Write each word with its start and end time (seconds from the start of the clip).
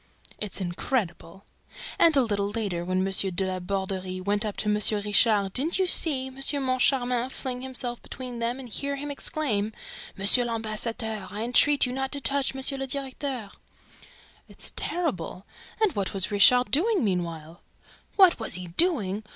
"It's 0.39 0.59
incredible!" 0.59 1.45
"And, 1.99 2.17
a 2.17 2.23
little 2.23 2.49
later, 2.49 2.83
when 2.83 3.05
M. 3.07 3.13
de 3.35 3.45
La 3.45 3.59
Borderie 3.59 4.19
went 4.19 4.43
up 4.43 4.57
to 4.57 4.65
M. 4.67 4.73
Richard, 4.91 5.53
didn't 5.53 5.77
you 5.77 5.85
see 5.85 6.25
M. 6.25 6.35
Moncharmin 6.63 7.29
fling 7.29 7.61
himself 7.61 8.01
between 8.01 8.39
them 8.39 8.59
and 8.59 8.67
hear 8.67 8.95
him 8.95 9.11
exclaim, 9.11 9.73
'M. 10.17 10.47
l'Ambassadeur 10.47 11.27
I 11.29 11.43
entreat 11.43 11.85
you 11.85 11.93
not 11.93 12.11
to 12.13 12.19
touch 12.19 12.55
M. 12.55 12.63
le 12.79 12.87
Directeur'?" 12.87 13.51
"It's 14.49 14.73
terrible!... 14.75 15.45
And 15.79 15.93
what 15.95 16.15
was 16.15 16.31
Richard 16.31 16.71
doing 16.71 17.03
meanwhile?" 17.03 17.61
"What 18.15 18.39
was 18.39 18.55
he 18.55 18.69
doing? 18.69 19.23